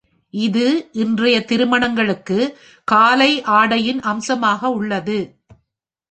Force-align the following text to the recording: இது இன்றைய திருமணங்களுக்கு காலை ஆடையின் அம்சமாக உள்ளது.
இது 0.33 0.63
இன்றைய 0.93 1.35
திருமணங்களுக்கு 1.41 2.37
காலை 2.87 3.29
ஆடையின் 3.51 4.01
அம்சமாக 4.01 4.71
உள்ளது. 4.71 5.19